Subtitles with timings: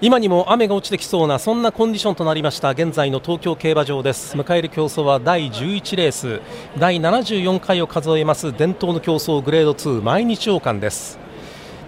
[0.00, 4.36] 今にも雨が落ちてきそうなそんなコンディションとなりました現在の東京競馬場です。
[4.36, 6.40] 迎える競争は第11レース
[6.78, 11.18] 第74回を数えます伝統の競争グレード2毎日王冠です。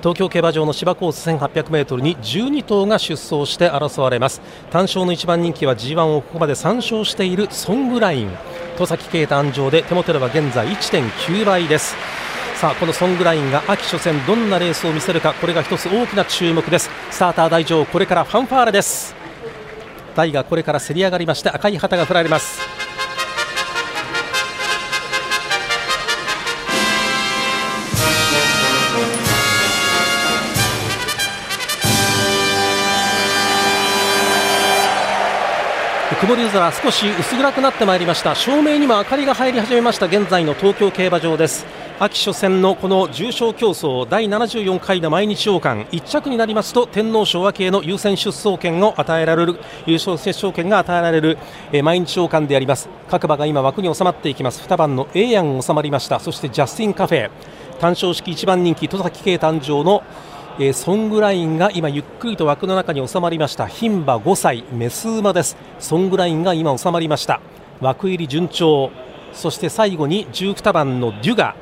[0.01, 4.41] 東京競馬場の芝コース 1800m に12頭が出走して争われます。
[4.73, 8.31] 単勝の一番人気は G1 をここまで3勝しているソングライン。
[8.77, 11.95] 戸崎啓太安城で手元では現在1.9倍です。
[12.61, 16.91] さあこのソングラインが秋初戦どんなレースを見せるかこれが一つ大きな注目です。
[17.11, 19.15] スターター大丈夫これからファンファーレです。
[20.15, 22.80] 台がこれから競り上がりまして赤い旗が振られます。
[36.31, 38.37] 曇り空少し薄暗くなってまいりました。
[38.37, 40.07] 照明にも明かりが入り始めました。
[40.07, 41.67] 現在の東京競馬場です。
[41.99, 45.89] 秋初戦のこの重賞競争第74回の毎日王冠。
[45.91, 51.37] 1着になりますと天皇賞和への優先出走権を与えられる優勝決勝権が与えられる、
[51.73, 52.89] え毎日王冠であります。
[53.09, 54.65] 各馬が今枠に収まっていきます。
[54.69, 56.21] 2番のエイヤン収まりました。
[56.21, 57.29] そしてジャスティンカフェ。
[57.81, 60.05] 単勝式1番人気戸崎圭誕生の
[60.63, 63.65] えー、ソングラインが今ゆっくりと枠の中に収まりました。
[63.67, 65.57] 牝馬5歳メス馬です。
[65.79, 67.41] ソングラインが今収まりました。
[67.81, 68.91] 枠入り順調。
[69.33, 71.57] そして最後に12番のデュガ。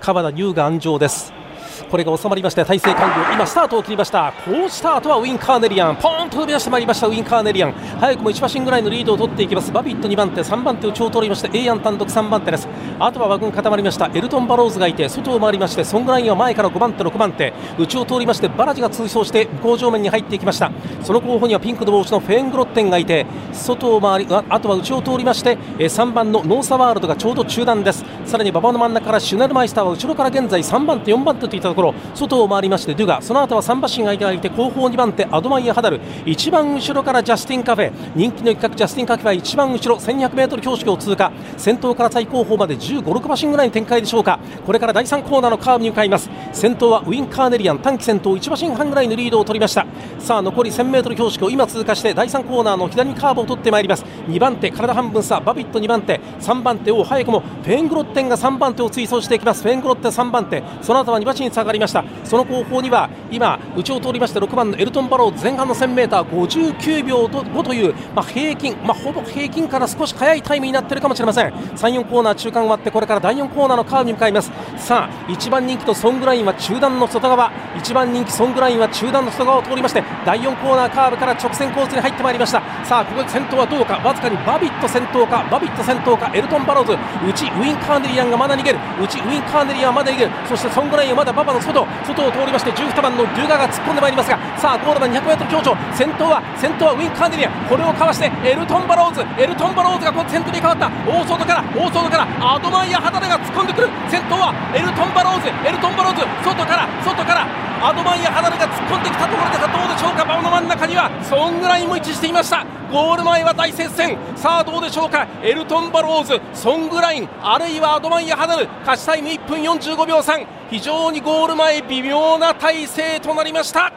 [0.00, 1.37] 川田優が安城です。
[1.84, 4.32] これが収まりまして体勢完了今スタートを切りました。
[4.44, 5.96] 好スタートはウィン・カーネリアン。
[5.96, 7.72] ポーンと飛び出してまいりましたウィン・カーネリアン。
[8.00, 9.72] 早くも1馬身ぐらいのリードを取っていきます。
[9.72, 12.68] バビット2番手3番手を超取りましてエイアン単独3番手です。
[12.98, 14.10] あとは馬群固まりました。
[14.14, 17.52] エルトン・バローズがいて外を回りましてソングラインは前から5番手6番手。
[17.78, 20.70] 内を通りましてバラジが通走して向こう上面に入っていきました。
[21.02, 28.04] その後方にはピンクの帽子のフェーングロッテンがいて外を回りあとは内を通りまして3番のノーサワールドがちょうど中段です。
[28.24, 36.00] さらに馬場の真ん中からシュネルマイスターは後ろから現在3番手4番手といったところ外を回りましてデュガその後は3馬身がいて後方2番手アドマイヤ・ハダル。
[36.26, 41.32] 一番後ろからジャスティンカフェ人気の一角ジャスティンカフェは一番後ろ 1200m 標識を通過。
[41.56, 44.38] 先頭から最後方まで15、6馬身ぐらいの展開でしょうか。
[44.66, 46.30] これから第3コーナーのカーブに向かいます。
[46.52, 49.86] 先頭はウィン・カーネリアン単騎先頭1馬身半ぐらいのリードを取りました。
[50.18, 54.04] さあ残り 1000m 標識を今通過して第3コーナーの左にカーブを取ってまいります。
[54.28, 56.20] 2番手体半分差バビット2番手。
[56.40, 59.62] 3番手を早くもフェングロッテンが3番手を追走していきます。
[59.62, 60.62] フェングロッテン3番手。
[60.82, 62.04] その後は2馬身下がりました。
[62.24, 71.48] その後方には今内を通りまして6番のエルトン・バロー前半の 1000m59 秒5という、まあ、平均、まあ、ほぼ平均から少し早いタイムになっているかもしれません。
[71.48, 74.50] 34コーナー中間終わってこれから第4コーナーのカーブに向かいます。
[74.76, 77.50] さあ1番人気とソングラインは中段の外側。
[77.76, 82.62] 1番人気ソングラインは中段の外側を通りまして第4コーナーカーブから直線コースに入ってまいりました。
[82.84, 83.98] さあここで先頭はどうか。
[83.98, 86.92] わずかにバビット先頭かバビット先頭かエルトン・バローズ。
[87.26, 88.78] 内ウィン・カーネリアンがまだ逃げる。
[89.00, 90.30] 内ウィン・カーネリアンまだ逃げる。
[90.48, 95.76] そしてソングラインはまだ馬場の外外を通りまして12番のデュガが突っ込んでまいりますがさあゴールまで 200m 強調。
[95.96, 97.50] 先頭は先頭はウィン・カーネリア。
[97.68, 99.24] これをかわしてエルトン・バローズ。
[99.40, 100.90] エルトン・バローズがこ先頭に変わった。
[101.08, 103.88] 大外から大外からアドマイヤ・ハダレが突っ込んでくる。
[104.08, 105.48] 先頭はエルトン・バローズ。
[105.48, 107.46] エルトン・バローズ外から外から
[107.80, 110.24] アドマイヤ・ハダレが突っ込んできたところですがどうでしょうか。
[110.24, 112.66] 馬の真ん中にはソングラインも位置していました。
[112.90, 114.18] ゴール前は大接戦。
[114.34, 115.26] さあどうでしょうか。
[115.42, 118.66] エルトン・バローズソングラインあるいはアドマイヤ・ハダル。
[118.80, 123.92] 勝ちタイム1分45秒3非常にゴール前微妙な体勢となりました。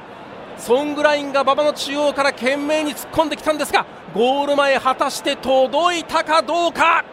[0.58, 7.06] ソングラインが馬場の中央から懸命に突っ込んできたんですがゴール前果たして届いたかどうか。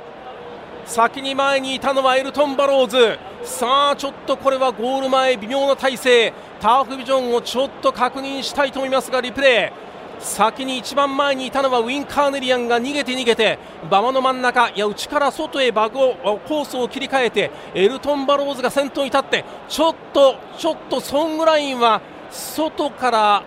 [0.86, 3.16] 先に前にいたのはエルトン・バローズ。
[3.44, 6.32] さあちょっとこれはゴール前微妙な体勢。
[6.58, 9.87] ターフビジョンをちょっと確認したいと思いますがリプレイ。
[10.20, 23.42] 先に一番前にいたのはウィン・カーネリアンが逃げて逃げて馬場の真ん中いや内から外へバグをコースを切り替えてエルトン・バローズが先頭に立ってちょっとちょっとソングラインは外から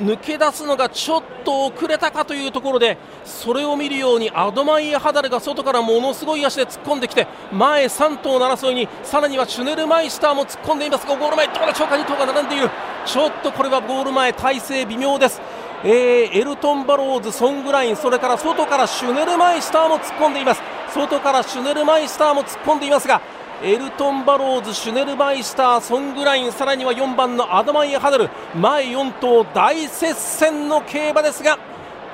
[0.00, 12.70] 抜け出すのがちょっと遅れたかというところでそれを見るようにアドマイヤ・ハダルが外からものすごい足で突っ込んできて前3頭の争いにさらにはシュネルマイスターも突っ込んでいますがゴール前どうでしょうか？2頭が並んでいる。
[13.06, 15.40] ちょっとこれはゴール前体勢微妙です。
[15.82, 20.62] えー、エルトン・バローズ、ソングラインそれから外からシュネルマイスターも突っ込んでいます。
[20.92, 23.22] 外からシュネルマイスターも突っ込んでいますが
[23.62, 28.28] エルトン・バローズ、シュネルマイスター、ソングラインさらには4番のアドマイヤ・ハダル。
[28.54, 31.58] 前4頭大接戦の競馬ですが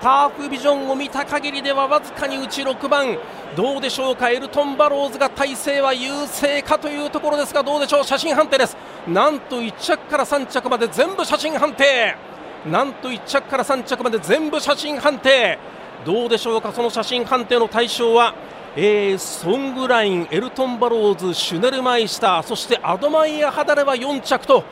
[0.00, 3.18] ターフビジョンを見た限りではわずかに内6番。
[3.56, 4.30] どうでしょうか？
[4.30, 8.04] エルトン・バローズが体勢は優勢かというところですがどうでしょう？
[8.04, 8.76] 写真判定です。
[9.08, 12.16] なんと1着から3着まで全部写真判定。
[12.64, 15.58] なんと1着から3着まで全部写真判定。
[16.05, 18.35] どうでしょうかその写真判定の対象は？
[18.79, 24.64] えー、ソングライン、エルトン・バローズシュネルマイスターそしてアドマイヤ・ハダレは4着と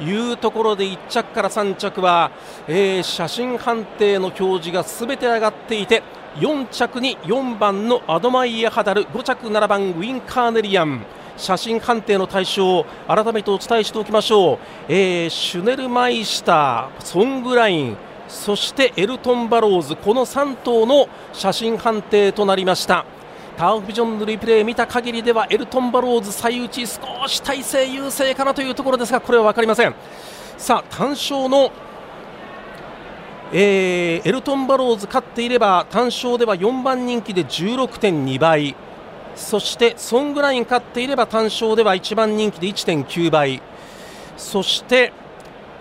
[0.00, 2.30] いうところで1着から3着は、
[2.66, 6.02] えー、写真判定の表示がすべて上がっていて
[6.36, 11.04] 4着に4番のアドマイヤ・ハダル5着7番ウィン・カーネリアン。
[11.36, 14.58] 写真判定の対象を改めてお伝えしておきましょう、
[14.88, 17.96] えー、シュネルマイスター、ソングライン
[18.28, 23.04] そしてエルトン・バローズこの3頭の写真判定となりました。
[23.56, 29.94] ターフビジョンのリプレイ見た限りではエルトン・バローズ最内少し体勢優勢かなというところですがこれは分かりません。
[30.56, 31.70] さあ単勝の
[33.54, 38.74] えー、エルトン・バローズ勝っていれば単勝では4番人気で16.2倍。
[39.36, 43.62] そしてソングライン勝っていれば単勝では1番人気で1.9倍
[44.36, 45.12] そして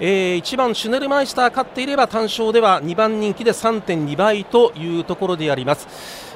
[0.04, 5.88] えー、1番シュネルマイスター勝っていれば単勝では2番人気で3.2倍というところであります。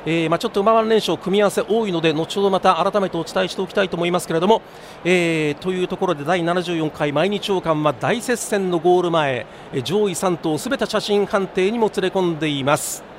[0.05, 4.61] えー、まあ、ちょっと馬番連勝組み合わせ多いので後ほどまた改めてお伝えしておきたいと思いますけれども、
[5.03, 9.47] えー、というところで第74回毎日王冠は大接戦のゴール前
[9.83, 13.14] 上位3頭すべて写真判定にも連れ込んでいます。